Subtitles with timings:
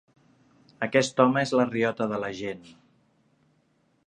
[0.87, 2.65] Aquest home és la riota de la gent.